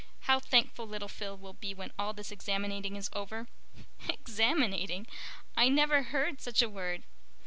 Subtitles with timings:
[0.21, 3.47] How thankful little Phil will be when all this examinating is over."
[4.09, 5.05] "Examinating?
[5.55, 7.03] I never heard such a word."